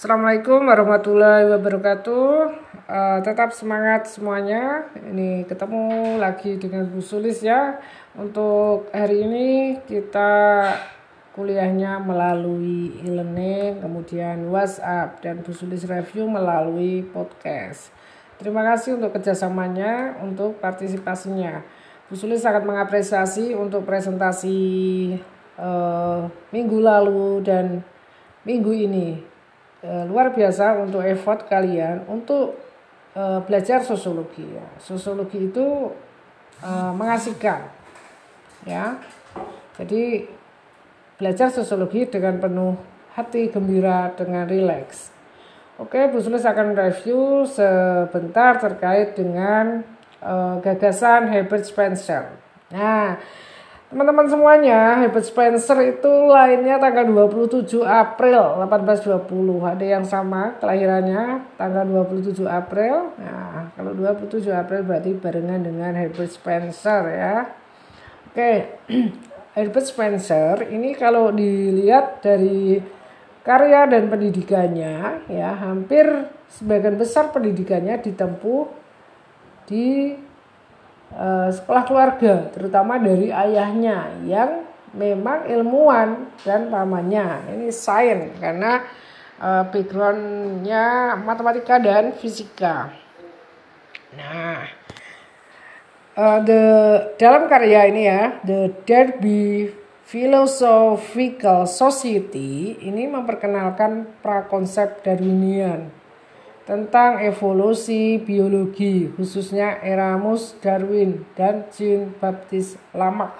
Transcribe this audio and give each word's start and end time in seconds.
Assalamualaikum 0.00 0.64
warahmatullahi 0.64 1.44
wabarakatuh. 1.44 2.28
Uh, 2.88 3.20
tetap 3.20 3.52
semangat 3.52 4.08
semuanya. 4.08 4.88
Ini 4.96 5.44
ketemu 5.44 6.16
lagi 6.16 6.56
dengan 6.56 6.88
Bu 6.88 7.04
Sulis 7.04 7.44
ya. 7.44 7.76
Untuk 8.16 8.88
hari 8.96 9.28
ini 9.28 9.76
kita 9.84 10.32
kuliahnya 11.36 12.00
melalui 12.00 12.96
e-learning, 13.04 13.84
kemudian 13.84 14.48
WhatsApp 14.48 15.20
dan 15.20 15.44
Bu 15.44 15.52
Sulis 15.52 15.84
review 15.84 16.24
melalui 16.24 17.04
podcast. 17.04 17.92
Terima 18.40 18.64
kasih 18.72 18.96
untuk 18.96 19.12
kerjasamanya, 19.12 20.16
untuk 20.24 20.56
partisipasinya. 20.64 21.60
Bu 22.08 22.16
Sulis 22.16 22.40
sangat 22.40 22.64
mengapresiasi 22.64 23.52
untuk 23.52 23.84
presentasi 23.84 24.60
uh, 25.60 26.24
minggu 26.56 26.78
lalu 26.80 27.44
dan 27.44 27.84
minggu 28.48 28.72
ini 28.72 29.29
e, 29.80 29.90
luar 30.06 30.32
biasa 30.32 30.80
untuk 30.80 31.04
effort 31.04 31.48
kalian 31.48 32.04
untuk 32.08 32.56
e, 33.16 33.22
belajar 33.44 33.84
sosiologi 33.84 34.44
ya. 34.44 34.66
Sosiologi 34.80 35.50
itu 35.50 35.92
e, 36.60 36.70
mengasihkan 36.94 37.68
ya. 38.68 39.00
Jadi 39.80 40.28
belajar 41.16 41.48
sosiologi 41.52 42.08
dengan 42.08 42.40
penuh 42.40 42.74
hati 43.16 43.48
gembira 43.52 44.12
dengan 44.16 44.48
rileks. 44.48 45.12
Oke, 45.80 46.12
Bu 46.12 46.20
Sulis 46.20 46.44
akan 46.44 46.76
review 46.76 47.48
sebentar 47.48 48.60
terkait 48.60 49.16
dengan 49.16 49.80
e, 50.20 50.32
gagasan 50.60 51.32
Herbert 51.32 51.64
Spencer. 51.64 52.36
Nah, 52.70 53.16
Teman-teman 53.90 54.30
semuanya, 54.30 55.02
Herbert 55.02 55.26
Spencer 55.26 55.74
itu 55.82 56.30
lainnya 56.30 56.78
tanggal 56.78 57.10
27 57.10 57.82
April 57.82 58.62
1820. 58.62 59.66
Ada 59.66 59.82
yang 59.98 60.06
sama 60.06 60.54
kelahirannya 60.62 61.42
tanggal 61.58 62.06
27 62.06 62.46
April. 62.46 63.10
Nah, 63.18 63.74
kalau 63.74 63.90
27 63.90 64.46
April 64.54 64.86
berarti 64.86 65.10
barengan 65.18 65.66
dengan 65.66 65.98
Herbert 65.98 66.30
Spencer 66.30 67.02
ya. 67.10 67.50
Oke. 68.30 68.78
Herbert 69.58 69.86
Spencer 69.90 70.70
ini 70.70 70.94
kalau 70.94 71.34
dilihat 71.34 72.22
dari 72.22 72.78
karya 73.42 73.90
dan 73.90 74.06
pendidikannya 74.06 75.26
ya, 75.26 75.50
hampir 75.66 76.30
sebagian 76.46 76.94
besar 76.94 77.34
pendidikannya 77.34 77.98
ditempuh 77.98 78.70
di 79.66 80.14
Eh, 81.10 81.50
sekolah 81.50 81.82
keluarga, 81.90 82.46
terutama 82.54 82.94
dari 83.02 83.34
ayahnya 83.34 84.14
yang 84.22 84.62
memang 84.94 85.42
ilmuwan 85.50 86.30
dan 86.46 86.70
pamannya. 86.70 87.50
Ini 87.50 87.66
sains 87.74 88.30
karena 88.38 88.86
uh, 89.42 89.66
backgroundnya 89.74 91.18
matematika 91.18 91.82
dan 91.82 92.14
fisika. 92.14 92.94
Nah, 94.14 94.70
uh, 96.14 96.38
the 96.46 96.62
dalam 97.18 97.50
karya 97.50 97.90
ini 97.90 98.02
ya, 98.06 98.38
the 98.46 98.70
Derby 98.86 99.70
Philosophical 100.06 101.66
Society 101.66 102.78
ini 102.86 103.10
memperkenalkan 103.10 104.14
prakonsep 104.22 105.02
Darwinian 105.02 105.99
tentang 106.68 107.20
evolusi 107.24 108.20
biologi 108.20 109.08
khususnya 109.16 109.80
Eramus 109.80 110.54
Darwin 110.60 111.24
dan 111.34 111.66
Jean 111.72 112.12
Baptiste 112.20 112.78
Lamarck. 112.92 113.36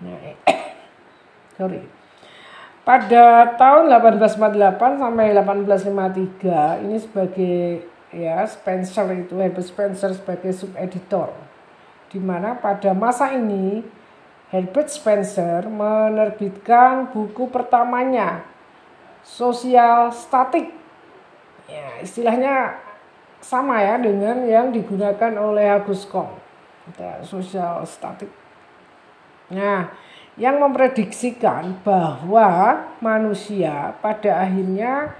Nah, 0.00 0.34
sorry. 1.60 1.84
Pada 2.80 3.54
tahun 3.60 3.92
1848 3.92 4.98
sampai 4.98 5.26
1853 5.36 6.84
ini 6.88 6.96
sebagai 6.96 7.58
ya 8.10 8.42
Spencer 8.48 9.06
itu 9.14 9.36
Herbert 9.38 9.68
Spencer 9.68 10.10
sebagai 10.16 10.50
subeditor 10.50 11.30
di 12.10 12.18
mana 12.18 12.58
pada 12.58 12.90
masa 12.90 13.30
ini 13.30 13.86
Herbert 14.50 14.90
Spencer 14.90 15.70
menerbitkan 15.70 17.14
buku 17.14 17.46
pertamanya 17.46 18.42
Sosial 19.22 20.10
Statik 20.10 20.79
ya 21.70 22.02
istilahnya 22.02 22.74
sama 23.38 23.80
ya 23.80 23.96
dengan 24.02 24.42
yang 24.44 24.74
digunakan 24.74 25.32
oleh 25.38 25.70
Agus 25.70 26.04
Kong 26.10 26.34
sosial 27.22 27.86
statik 27.86 28.28
nah 29.50 29.94
yang 30.34 30.58
memprediksikan 30.58 31.84
bahwa 31.86 32.82
manusia 32.98 33.94
pada 34.02 34.42
akhirnya 34.42 35.14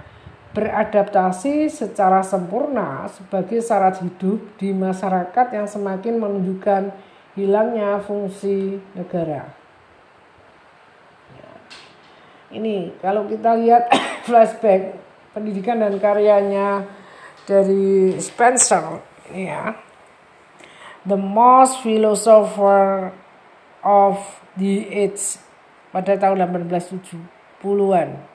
beradaptasi 0.51 1.71
secara 1.71 2.19
sempurna 2.23 3.07
sebagai 3.07 3.63
syarat 3.63 4.03
hidup 4.03 4.43
di 4.59 4.75
masyarakat 4.75 5.47
yang 5.55 5.67
semakin 5.67 6.19
menunjukkan 6.19 6.91
hilangnya 7.39 8.03
fungsi 8.03 8.83
negara. 8.91 9.47
Ya. 11.31 11.51
Ini 12.51 12.99
kalau 12.99 13.31
kita 13.31 13.55
lihat 13.55 13.87
flashback 14.27 14.99
pendidikan 15.31 15.79
dan 15.79 15.95
karyanya 15.97 16.85
dari 17.47 18.15
Spencer 18.19 18.99
ya 19.31 19.75
The 21.07 21.17
Most 21.17 21.81
Philosopher 21.81 23.15
of 23.81 24.21
the 24.59 24.85
Age 24.91 25.41
pada 25.89 26.15
tahun 26.15 26.45
1870-an 26.61 28.31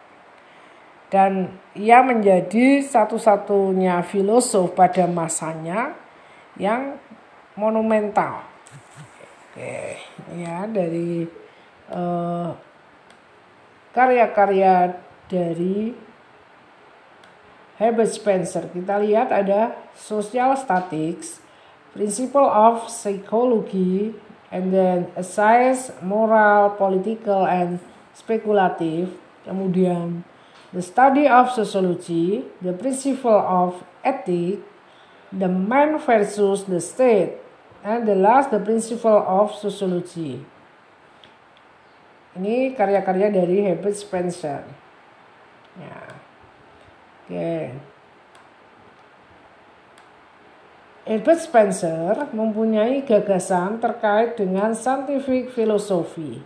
dan 1.07 1.55
ia 1.79 2.03
menjadi 2.03 2.83
satu-satunya 2.83 4.03
filosof 4.03 4.75
pada 4.75 5.07
masanya 5.07 5.95
yang 6.59 6.99
monumental. 7.55 8.43
Oke, 9.47 9.97
ya 10.35 10.67
dari 10.67 11.25
uh, 11.95 12.51
karya-karya 13.95 14.99
dari 15.31 15.95
Herbert 17.77 18.09
Spencer. 18.09 18.69
Kita 18.73 18.97
lihat 19.01 19.29
ada 19.33 19.77
social 19.93 20.57
statics, 20.57 21.45
principle 21.93 22.49
of 22.49 22.89
psychology, 22.89 24.17
and 24.49 24.73
then 24.73 25.13
a 25.17 25.25
science, 25.25 25.93
moral, 26.01 26.73
political, 26.77 27.45
and 27.45 27.81
speculative. 28.17 29.13
Kemudian 29.45 30.25
the 30.73 30.83
study 30.83 31.29
of 31.29 31.53
sociology, 31.53 32.49
the 32.65 32.73
principle 32.73 33.39
of 33.39 33.85
ethics, 34.03 34.65
the 35.31 35.49
man 35.49 36.01
versus 36.01 36.65
the 36.65 36.81
state, 36.81 37.39
and 37.85 38.09
the 38.09 38.17
last 38.17 38.51
the 38.51 38.59
principle 38.59 39.21
of 39.27 39.53
sociology. 39.55 40.43
Ini 42.37 42.77
karya-karya 42.77 43.33
dari 43.33 43.65
Herbert 43.65 43.97
Spencer. 43.97 44.61
Ya. 45.81 46.06
Oke. 47.27 47.75
Herbert 51.07 51.43
Spencer 51.43 52.31
mempunyai 52.31 53.03
gagasan 53.03 53.83
terkait 53.83 54.39
dengan 54.39 54.75
scientific 54.75 55.51
philosophy. 55.51 56.43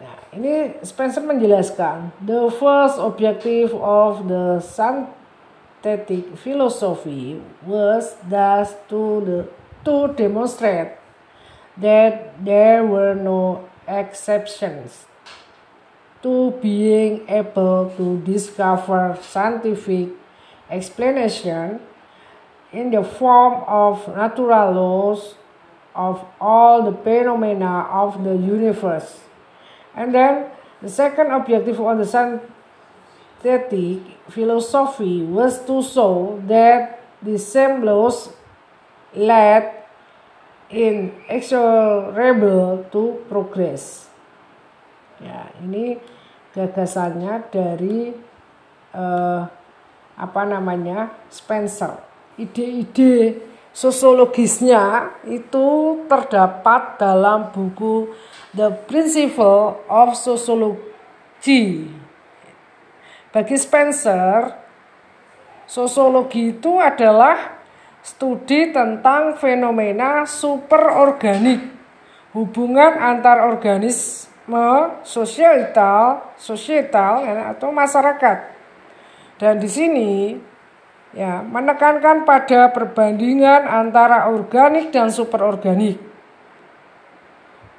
Nah, 0.00 0.20
ini 0.32 0.76
Spencer 0.84 1.20
menjelaskan, 1.20 2.16
the 2.24 2.48
first 2.56 2.96
objective 2.96 3.76
of 3.76 4.24
the 4.28 4.60
scientific 4.64 6.32
philosophy 6.40 7.40
was 7.68 8.16
thus 8.28 8.72
to 8.88 9.20
the 9.20 9.38
to 9.84 10.08
demonstrate 10.16 10.96
that 11.76 12.36
there 12.40 12.84
were 12.84 13.12
no 13.12 13.68
exceptions 13.84 15.11
to 16.22 16.52
being 16.62 17.28
able 17.28 17.92
to 17.96 18.18
discover 18.22 19.18
scientific 19.20 20.10
explanation 20.70 21.80
in 22.72 22.90
the 22.90 23.02
form 23.02 23.62
of 23.66 24.06
natural 24.16 24.72
laws 24.72 25.34
of 25.94 26.24
all 26.40 26.90
the 26.90 26.96
phenomena 27.02 27.86
of 27.90 28.24
the 28.24 28.34
universe. 28.34 29.20
And 29.94 30.14
then 30.14 30.46
the 30.80 30.88
second 30.88 31.30
objective 31.30 31.78
of 31.80 31.98
the 31.98 32.06
scientific 32.06 34.00
philosophy 34.30 35.22
was 35.22 35.62
to 35.66 35.82
show 35.82 36.42
that 36.46 36.98
the 37.20 37.38
same 37.38 37.84
laws 37.84 38.30
led 39.14 39.84
inexorable 40.70 42.86
to 42.90 43.22
progress. 43.28 44.08
Ya, 45.22 45.54
ini 45.62 46.02
gagasannya 46.50 47.46
dari 47.54 48.10
uh, 48.90 49.42
apa 50.18 50.42
namanya 50.42 51.14
Spencer. 51.30 52.02
Ide-ide 52.34 53.38
sosiologisnya 53.70 55.14
itu 55.30 56.00
terdapat 56.10 56.98
dalam 56.98 57.54
buku 57.54 58.10
The 58.50 58.74
Principle 58.90 59.78
of 59.86 60.18
Sociology. 60.18 61.86
Bagi 63.32 63.56
Spencer, 63.56 64.58
sosiologi 65.64 66.52
itu 66.52 66.76
adalah 66.76 67.62
studi 68.02 68.74
tentang 68.74 69.38
fenomena 69.40 70.28
superorganik, 70.28 71.62
hubungan 72.34 72.98
antar 72.98 73.48
organisme 73.48 74.31
sosial, 75.06 75.70
sosial 76.34 77.14
ya, 77.22 77.54
atau 77.54 77.70
masyarakat. 77.70 78.38
Dan 79.38 79.58
di 79.58 79.70
sini 79.70 80.10
ya 81.12 81.44
menekankan 81.44 82.24
pada 82.24 82.72
perbandingan 82.72 83.68
antara 83.68 84.30
organik 84.30 84.90
dan 84.90 85.12
superorganik. 85.12 85.98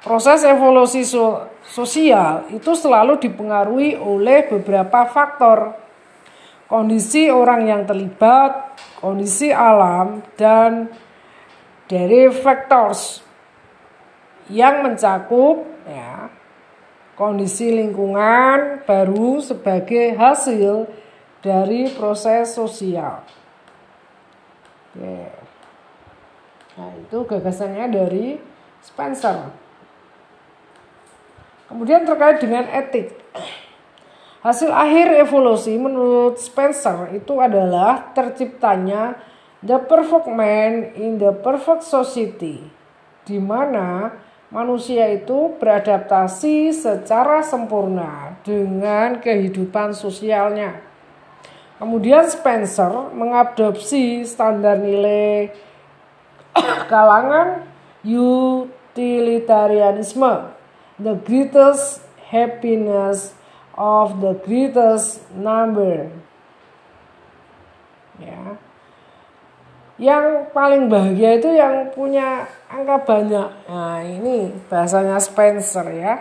Proses 0.04 0.44
evolusi 0.44 1.00
so 1.08 1.48
sosial 1.64 2.44
itu 2.52 2.76
selalu 2.76 3.16
dipengaruhi 3.24 3.96
oleh 3.96 4.44
beberapa 4.44 5.08
faktor. 5.08 5.80
Kondisi 6.68 7.28
orang 7.28 7.68
yang 7.68 7.82
terlibat, 7.84 8.76
kondisi 9.00 9.52
alam, 9.52 10.24
dan 10.36 10.88
dari 11.88 12.28
factors 12.32 13.20
yang 14.48 14.84
mencakup 14.84 15.64
ya, 15.88 16.28
kondisi 17.14 17.70
lingkungan 17.70 18.82
baru 18.86 19.38
sebagai 19.38 20.14
hasil 20.18 20.90
dari 21.42 21.90
proses 21.94 22.54
sosial. 22.54 23.22
Oke. 24.94 25.18
Nah, 26.74 26.90
itu 26.98 27.18
gagasannya 27.22 27.86
dari 27.90 28.26
Spencer. 28.82 29.50
Kemudian 31.70 32.02
terkait 32.02 32.42
dengan 32.42 32.66
etik. 32.70 33.14
Hasil 34.44 34.68
akhir 34.68 35.24
evolusi 35.24 35.72
menurut 35.80 36.36
Spencer 36.36 37.14
itu 37.16 37.40
adalah 37.40 38.12
terciptanya 38.12 39.16
the 39.64 39.80
perfect 39.80 40.28
man 40.28 40.92
in 41.00 41.16
the 41.16 41.32
perfect 41.32 41.80
society, 41.80 42.60
di 43.24 43.40
mana 43.40 44.12
manusia 44.54 45.10
itu 45.10 45.58
beradaptasi 45.58 46.70
secara 46.70 47.42
sempurna 47.42 48.38
dengan 48.46 49.18
kehidupan 49.18 49.90
sosialnya. 49.90 50.78
Kemudian 51.82 52.22
Spencer 52.30 53.10
mengadopsi 53.10 54.22
standar 54.22 54.78
nilai 54.78 55.50
kalangan 56.86 57.66
utilitarianisme 58.06 60.54
the 61.02 61.18
greatest 61.26 62.06
happiness 62.30 63.34
of 63.74 64.22
the 64.22 64.38
greatest 64.46 65.18
number. 65.34 66.14
Ya. 68.22 68.54
Yang 69.94 70.50
paling 70.50 70.90
bahagia 70.90 71.38
itu 71.38 71.54
yang 71.54 71.94
punya 71.94 72.50
angka 72.66 72.98
banyak. 73.06 73.48
Nah, 73.70 74.02
ini 74.02 74.50
bahasanya 74.66 75.22
Spencer 75.22 75.86
ya. 75.94 76.18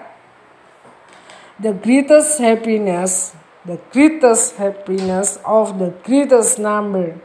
The 1.57 1.73
greatest 1.73 2.37
happiness, 2.37 3.33
the 3.65 3.81
greatest 3.89 4.61
happiness 4.61 5.41
of 5.41 5.81
the 5.81 5.89
greatest 6.05 6.61
number. 6.61 7.17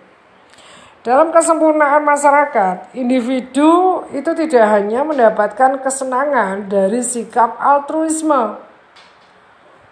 Dalam 1.04 1.32
kesempurnaan 1.32 2.04
masyarakat, 2.04 2.96
individu 2.96 4.04
itu 4.12 4.28
tidak 4.32 4.64
hanya 4.72 5.04
mendapatkan 5.04 5.80
kesenangan 5.80 6.68
dari 6.68 7.00
sikap 7.00 7.56
altruisme, 7.60 8.60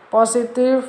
positif 0.08 0.88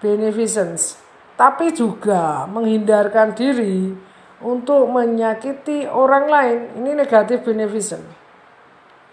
beneficence, 0.00 0.96
tapi 1.40 1.72
juga 1.72 2.48
menghindarkan 2.48 3.36
diri 3.36 4.05
untuk 4.40 4.88
menyakiti 4.92 5.88
orang 5.88 6.26
lain. 6.28 6.58
Ini 6.82 6.90
negatif 6.92 7.44
beneficence. 7.44 8.08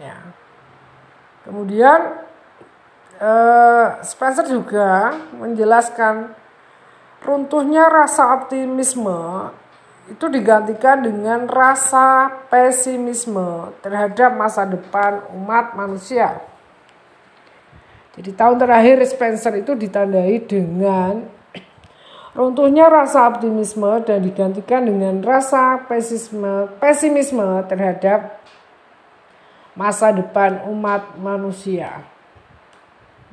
Ya. 0.01 0.19
Kemudian 1.43 2.23
eh, 3.19 3.87
Spencer 4.03 4.47
juga 4.47 5.15
menjelaskan 5.35 6.35
runtuhnya 7.23 7.87
rasa 7.87 8.35
optimisme 8.35 9.51
itu 10.11 10.27
digantikan 10.27 10.99
dengan 10.99 11.47
rasa 11.47 12.27
pesimisme 12.51 13.71
terhadap 13.79 14.35
masa 14.35 14.67
depan 14.67 15.23
umat 15.31 15.79
manusia. 15.79 16.43
Jadi 18.13 18.35
tahun 18.35 18.59
terakhir 18.59 18.99
Spencer 19.07 19.55
itu 19.57 19.73
ditandai 19.73 20.43
dengan 20.43 21.23
runtuhnya 22.33 22.89
rasa 22.89 23.29
optimisme 23.29 24.01
dan 24.05 24.25
digantikan 24.25 24.85
dengan 24.85 25.21
rasa 25.21 25.85
pesimisme, 25.85 26.69
pesimisme 26.81 27.61
terhadap 27.69 28.41
masa 29.77 30.09
depan 30.13 30.65
umat 30.69 31.17
manusia. 31.17 32.05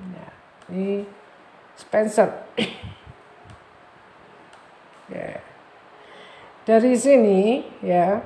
Nah, 0.01 0.33
ini 0.73 1.05
Spencer. 1.77 2.29
yeah. 5.09 5.41
Dari 6.69 6.93
sini 6.95 7.67
ya 7.81 8.21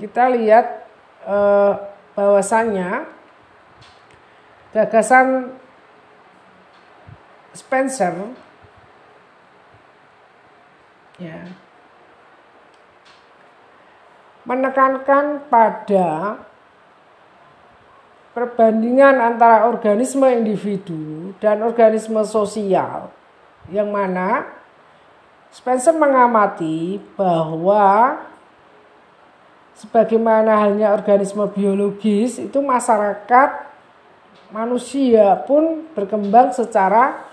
kita 0.00 0.32
lihat 0.32 0.66
eh, 1.28 1.72
bahwasannya 2.16 3.04
gagasan 4.72 5.52
Spencer 7.52 8.12
ya. 11.20 11.48
Menekankan 14.46 15.50
pada 15.50 16.38
perbandingan 18.36 19.18
antara 19.18 19.66
organisme 19.66 20.28
individu 20.28 21.34
dan 21.40 21.64
organisme 21.64 22.20
sosial 22.22 23.10
yang 23.72 23.90
mana 23.90 24.44
Spencer 25.50 25.96
mengamati 25.96 27.00
bahwa 27.16 28.20
sebagaimana 29.72 30.68
halnya 30.68 30.92
organisme 30.92 31.48
biologis 31.48 32.36
itu 32.36 32.60
masyarakat 32.60 33.64
manusia 34.52 35.36
pun 35.48 35.88
berkembang 35.96 36.52
secara 36.52 37.24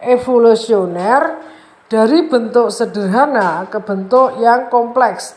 evolusioner 0.00 1.40
dari 1.90 2.30
bentuk 2.30 2.70
sederhana 2.70 3.66
ke 3.66 3.82
bentuk 3.82 4.38
yang 4.38 4.70
kompleks. 4.70 5.34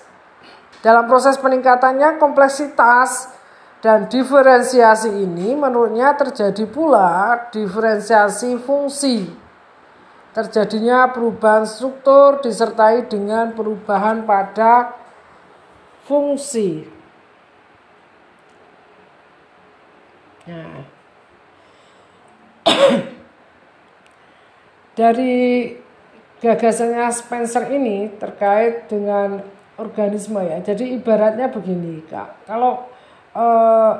Dalam 0.85 1.09
proses 1.09 1.35
peningkatannya 1.41 2.21
kompleksitas 2.21 3.33
dan 3.81 4.05
diferensiasi 4.05 5.09
ini 5.09 5.57
menurutnya 5.57 6.13
terjadi 6.13 6.69
pula 6.69 7.49
diferensiasi 7.49 8.61
fungsi 8.61 9.43
terjadinya 10.33 11.13
perubahan 11.13 11.69
struktur 11.69 12.41
disertai 12.41 13.05
dengan 13.05 13.53
perubahan 13.53 14.25
pada 14.25 14.97
fungsi. 16.09 16.89
Nah. 20.49 20.89
Dari 24.97 25.73
gagasannya 26.43 27.07
Spencer 27.15 27.71
ini 27.71 28.11
terkait 28.19 28.91
dengan 28.91 29.39
organisme 29.79 30.43
ya. 30.43 30.59
Jadi 30.59 30.99
ibaratnya 30.99 31.47
begini, 31.47 32.03
Kak. 32.11 32.43
Kalau 32.43 32.83
eh, 33.31 33.93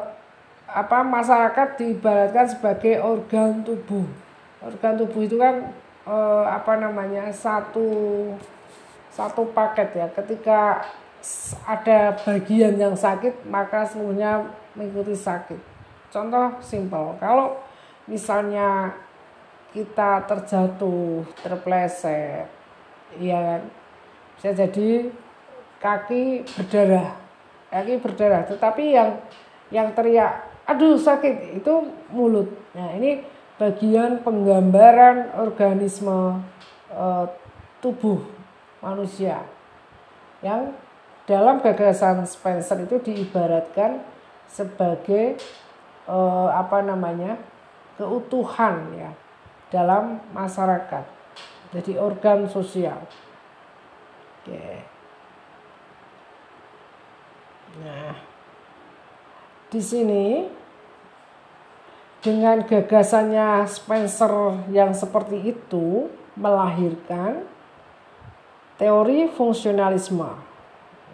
apa 0.68 1.00
masyarakat 1.08 1.80
diibaratkan 1.80 2.52
sebagai 2.52 3.00
organ 3.00 3.64
tubuh. 3.64 4.04
Organ 4.60 5.00
tubuh 5.00 5.24
itu 5.24 5.40
kan 5.40 5.72
eh, 6.04 6.46
apa 6.52 6.76
namanya 6.76 7.32
satu 7.32 7.88
satu 9.14 9.46
paket 9.54 9.94
ya 9.94 10.08
ketika 10.10 10.82
ada 11.64 12.18
bagian 12.26 12.76
yang 12.76 12.98
sakit 12.98 13.46
maka 13.48 13.86
seluruhnya 13.88 14.44
mengikuti 14.76 15.16
sakit 15.16 15.62
contoh 16.10 16.58
simpel 16.60 17.16
kalau 17.22 17.62
misalnya 18.10 18.92
kita 19.74 20.24
terjatuh 20.30 21.25
terpleset. 21.42 22.48
Ya 23.18 23.38
kan? 23.42 23.62
Bisa 24.38 24.50
jadi 24.53 25.10
kaki 25.82 26.46
berdarah. 26.46 27.18
Kaki 27.74 27.94
berdarah. 28.00 28.42
Tetapi 28.46 28.84
yang 28.94 29.10
yang 29.74 29.89
teriak 29.98 30.53
aduh 30.70 30.96
sakit 30.96 31.60
itu 31.60 31.74
mulut. 32.13 32.48
Nah 32.77 32.94
ini 32.96 33.25
bagian 33.58 34.22
penggambaran 34.22 35.34
organisme 35.42 36.39
e, 36.94 37.06
tubuh 37.82 38.22
manusia 38.80 39.44
yang 40.46 40.74
dalam 41.24 41.60
gagasan 41.60 42.24
Spencer 42.27 42.84
itu 42.84 43.01
diibaratkan 43.01 44.01
sebagai 44.48 45.38
e, 46.08 46.18
apa 46.53 46.80
namanya 46.82 47.38
keutuhan 47.98 48.89
ya 48.98 49.12
dalam 49.74 50.22
masyarakat. 50.38 51.06
Jadi 51.74 51.98
organ 51.98 52.46
sosial. 52.46 53.01
Oke. 54.46 54.86
Nah, 57.82 58.13
di 59.74 59.82
sini 59.82 60.46
dengan 62.22 62.62
gagasannya 62.62 63.65
Spencer 63.65 64.62
yang 64.70 64.94
seperti 64.94 65.58
itu 65.58 66.06
melahirkan 66.38 67.50
teori 68.77 69.25
fungsionalisme. 69.34 70.30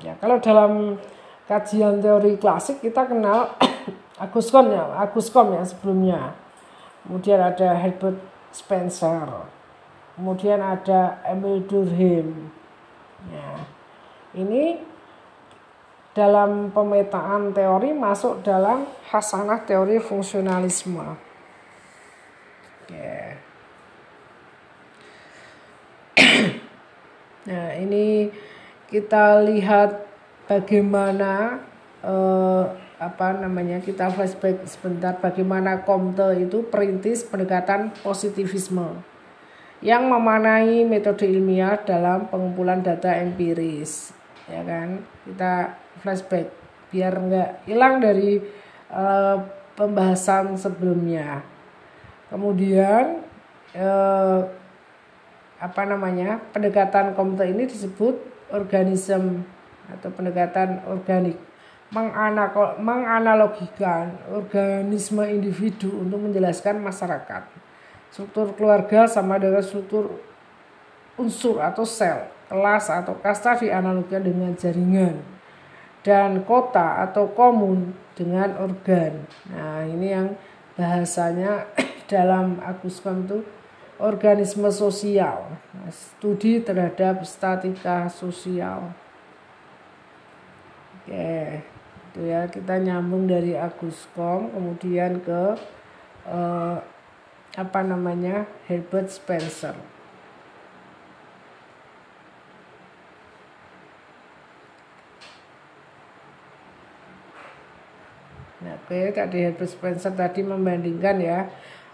Ya, 0.03 0.19
kalau 0.19 0.43
dalam 0.43 0.99
kajian 1.47 2.03
teori 2.03 2.35
klasik 2.35 2.83
kita 2.83 3.07
kenal 3.07 3.55
Agus 4.23 4.51
Kom 4.51 4.67
ya, 4.67 4.83
Agus 4.99 5.31
Kom 5.31 5.55
ya 5.55 5.63
sebelumnya. 5.63 6.35
Kemudian 7.07 7.39
ada 7.39 7.73
Herbert 7.79 8.19
Spencer. 8.51 9.47
Kemudian 10.15 10.59
ada 10.59 11.23
Emil 11.23 11.63
Durkheim. 11.63 12.51
Ya. 13.31 13.51
Ini 14.35 14.83
dalam 16.11 16.73
pemetaan 16.75 17.55
teori 17.55 17.95
masuk 17.95 18.43
dalam 18.43 18.83
hasanah 19.07 19.63
teori 19.63 20.01
fungsionalisme. 20.01 21.15
Yeah. 22.89 23.37
nah 27.47 27.77
ini 27.77 28.33
kita 28.89 29.45
lihat 29.45 30.09
bagaimana 30.49 31.61
eh, 32.01 32.63
apa 32.99 33.31
namanya 33.31 33.79
kita 33.79 34.11
flashback 34.11 34.67
sebentar 34.67 35.15
bagaimana 35.23 35.87
Comte 35.87 36.35
itu 36.35 36.67
perintis 36.67 37.23
pendekatan 37.23 37.95
positivisme 38.03 38.99
yang 39.79 40.11
memanai 40.11 40.83
metode 40.83 41.23
ilmiah 41.23 41.79
dalam 41.79 42.27
pengumpulan 42.27 42.83
data 42.83 43.15
empiris 43.15 44.11
ya 44.51 44.59
kan 44.67 44.99
kita 45.23 45.79
flashback 46.03 46.51
biar 46.91 47.13
nggak 47.15 47.49
hilang 47.69 48.01
dari 48.01 48.41
uh, 48.89 49.37
pembahasan 49.77 50.59
sebelumnya. 50.59 51.45
Kemudian 52.27 53.23
uh, 53.77 54.39
apa 55.59 55.81
namanya 55.85 56.43
pendekatan 56.51 57.15
Comte 57.15 57.45
ini 57.47 57.63
disebut 57.63 58.19
organisme 58.51 59.45
atau 59.89 60.09
pendekatan 60.13 60.83
organik 60.85 61.37
menganalogikan 62.77 64.13
organisme 64.29 65.25
individu 65.25 66.05
untuk 66.05 66.21
menjelaskan 66.21 66.77
masyarakat. 66.77 67.49
Struktur 68.13 68.53
keluarga 68.53 69.09
sama 69.09 69.41
dengan 69.41 69.65
struktur 69.65 70.21
unsur 71.17 71.59
atau 71.59 71.85
sel, 71.85 72.29
kelas 72.47 72.89
atau 72.89 73.17
kasta 73.17 73.57
dianalogikan 73.57 74.21
dengan 74.21 74.53
jaringan 74.53 75.17
dan 76.05 76.45
kota 76.47 77.03
atau 77.03 77.27
komun 77.33 77.91
dengan 78.15 78.55
organ. 78.61 79.27
Nah, 79.51 79.83
ini 79.83 80.07
yang 80.13 80.37
bahasanya 80.79 81.67
dalam 82.11 82.63
Aguskom 82.63 83.27
itu 83.27 83.43
organisme 83.99 84.71
sosial, 84.71 85.59
studi 85.91 86.63
terhadap 86.63 87.27
statika 87.27 88.07
sosial. 88.07 88.95
Oke, 91.03 91.59
itu 92.09 92.25
ya 92.25 92.49
kita 92.49 92.81
nyambung 92.81 93.29
dari 93.29 93.53
Aguskom 93.53 94.49
kemudian 94.49 95.21
ke 95.21 95.53
eh, 96.25 96.77
apa 97.57 97.79
namanya 97.81 98.45
Herbert 98.69 99.09
Spencer. 99.09 99.73
Nah, 108.59 108.75
oke 108.75 109.15
tadi 109.15 109.37
Herbert 109.39 109.71
Spencer 109.71 110.11
tadi 110.13 110.43
membandingkan 110.43 111.15
ya 111.23 111.47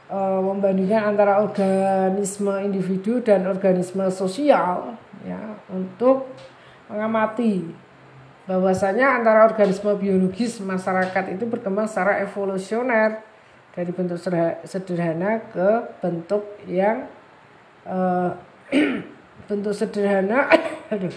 e, 0.10 0.18
membandingkan 0.18 1.14
antara 1.14 1.38
organisme 1.38 2.58
individu 2.66 3.22
dan 3.22 3.46
organisme 3.46 4.10
sosial 4.10 4.98
ya 5.22 5.62
untuk 5.70 6.26
mengamati 6.90 7.85
bahwasanya 8.46 9.22
antara 9.22 9.50
organisme 9.50 9.90
biologis 9.98 10.62
masyarakat 10.62 11.34
itu 11.34 11.50
berkembang 11.50 11.90
secara 11.90 12.22
evolusioner 12.22 13.26
dari 13.74 13.92
bentuk 13.92 14.22
sederhana 14.64 15.42
ke 15.50 15.70
bentuk 16.00 16.46
yang 16.70 17.10
e, 17.84 17.98
bentuk 19.50 19.74
sederhana 19.74 20.48
aduh 20.94 21.14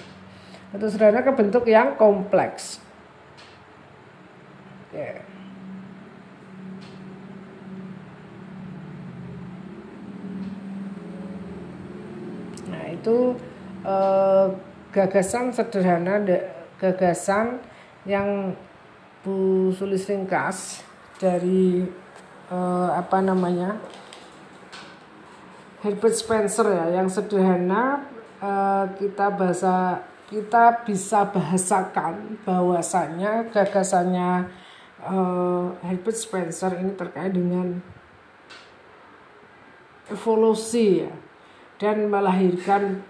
bentuk 0.72 0.88
sederhana 0.88 1.20
ke 1.20 1.32
bentuk 1.36 1.64
yang 1.68 1.96
kompleks. 2.00 2.80
Yeah. 4.88 5.28
itu 12.98 13.38
eh, 13.86 14.46
gagasan 14.90 15.54
sederhana 15.54 16.18
gagasan 16.78 17.58
yang 18.06 18.54
Bu 19.26 19.68
Sulis 19.74 20.06
ringkas 20.06 20.80
dari 21.18 21.84
eh, 22.48 22.90
apa 22.94 23.18
namanya 23.18 23.76
Herbert 25.82 26.14
Spencer 26.14 26.66
ya 26.70 27.02
yang 27.02 27.10
sederhana 27.10 28.06
eh, 28.38 28.84
kita 28.98 29.34
bahasa 29.34 30.06
kita 30.30 30.86
bisa 30.86 31.26
bahasakan 31.28 32.38
bahwasanya 32.46 33.50
gagasannya 33.50 34.46
eh, 35.02 35.66
Herbert 35.82 36.18
Spencer 36.18 36.78
ini 36.78 36.94
terkait 36.94 37.34
dengan 37.34 37.82
evolusi 40.08 41.04
ya 41.04 41.12
dan 41.78 42.10
melahirkan 42.10 43.02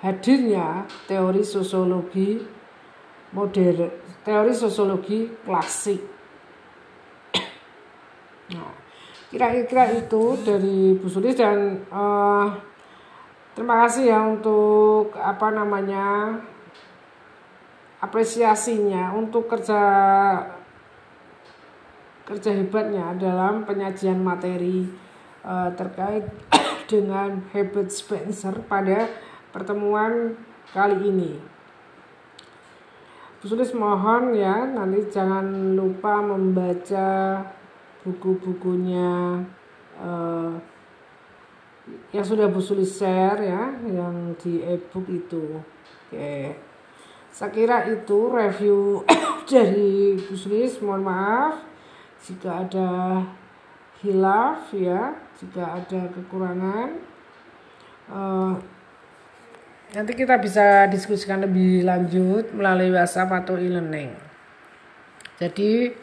hadirnya 0.00 0.88
teori 1.04 1.44
sosiologi 1.44 2.40
modern, 3.36 3.90
teori 4.24 4.52
sosiologi 4.56 5.28
klasik. 5.44 6.00
Nah, 8.50 8.74
kira-kira 9.30 9.94
itu 9.94 10.34
dari 10.42 10.98
Bu 10.98 11.06
Sulis 11.06 11.38
dan 11.38 11.86
uh, 11.92 12.50
terima 13.54 13.86
kasih 13.86 14.10
ya 14.10 14.20
untuk 14.26 15.14
apa 15.14 15.54
namanya 15.54 16.34
apresiasinya 18.02 19.14
untuk 19.14 19.46
kerja 19.46 19.82
kerja 22.26 22.50
hebatnya 22.54 23.14
dalam 23.14 23.62
penyajian 23.62 24.18
materi 24.18 24.88
uh, 25.46 25.70
terkait 25.78 26.26
dengan 26.90 27.46
Herbert 27.54 27.94
Spencer 27.94 28.66
pada 28.66 29.29
pertemuan 29.50 30.34
kali 30.74 30.96
ini. 31.10 31.32
Bu 33.40 33.48
Sulis 33.48 33.72
mohon 33.72 34.36
ya 34.36 34.68
nanti 34.68 35.08
jangan 35.08 35.72
lupa 35.72 36.20
membaca 36.20 37.40
buku-bukunya 38.04 39.40
uh, 39.96 40.52
yang 42.12 42.26
sudah 42.26 42.52
Bu 42.52 42.60
Sulis 42.60 43.00
share 43.00 43.40
ya 43.40 43.72
yang 43.88 44.36
di 44.36 44.60
ebook 44.60 45.08
itu. 45.08 45.56
Oke. 46.08 46.52
Saya 47.30 47.50
kira 47.54 47.86
itu 47.88 48.28
review 48.28 49.06
dari 49.50 50.20
Bu 50.20 50.36
Sulis. 50.36 50.76
Mohon 50.84 51.02
maaf 51.08 51.54
jika 52.20 52.68
ada 52.68 52.90
hilaf 54.04 54.68
ya 54.76 55.16
jika 55.36 55.80
ada 55.80 56.08
kekurangan 56.12 56.88
uh, 58.12 58.52
nanti 59.90 60.12
kita 60.14 60.38
bisa 60.38 60.86
diskusikan 60.86 61.42
lebih 61.42 61.82
lanjut 61.82 62.54
melalui 62.54 62.94
WhatsApp 62.94 63.42
atau 63.42 63.58
e-learning 63.58 64.14
jadi 65.40 65.96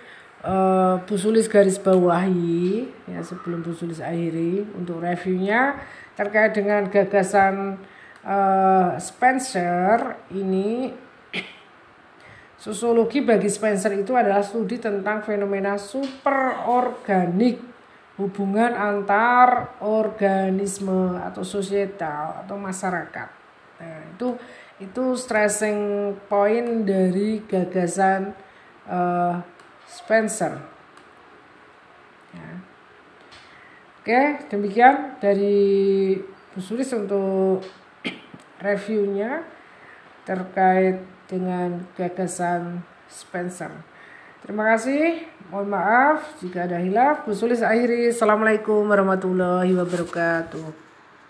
uh, 0.43 0.99
Bu 1.05 1.15
Sulis 1.15 1.47
garis 1.47 1.79
bawahi 1.79 2.89
ya 3.07 3.23
sebelum 3.23 3.63
Bu 3.63 3.71
Sulis 3.71 4.03
akhiri 4.03 4.65
untuk 4.75 4.99
reviewnya 4.99 5.79
terkait 6.17 6.57
dengan 6.57 6.89
gagasan 6.89 7.77
uh, 8.25 8.97
Spencer 8.97 10.17
ini 10.33 11.05
Sosiologi 12.57 13.21
bagi 13.21 13.53
Spencer 13.53 13.93
itu 13.93 14.17
adalah 14.17 14.41
studi 14.41 14.81
tentang 14.81 15.21
fenomena 15.21 15.77
superorganik 15.77 17.61
hubungan 18.17 18.73
antar 18.73 19.77
organisme 19.77 21.21
atau 21.21 21.45
sosial 21.45 21.93
atau 22.01 22.57
masyarakat. 22.57 23.36
Nah, 23.77 24.01
itu 24.13 24.27
itu 24.77 25.03
stressing 25.17 26.13
point 26.29 26.85
dari 26.85 27.41
gagasan 27.45 28.33
uh, 28.85 29.41
Spencer. 29.87 30.53
Ya. 32.33 32.49
Oke, 34.01 34.21
demikian 34.53 35.19
dari 35.19 36.15
Bu 36.53 36.59
Sulis 36.63 36.89
untuk 36.93 37.65
reviewnya 38.65 39.43
terkait 40.23 41.03
dengan 41.27 41.83
gagasan 41.97 42.83
Spencer. 43.11 43.71
Terima 44.43 44.63
kasih. 44.75 45.27
Mohon 45.51 45.69
maaf 45.75 46.39
jika 46.39 46.69
ada 46.69 46.79
hilaf. 46.79 47.27
Bu 47.27 47.35
Sulis 47.35 47.59
akhiri. 47.59 48.13
Assalamualaikum 48.13 48.87
warahmatullahi 48.87 49.75
wabarakatuh. 49.75 50.86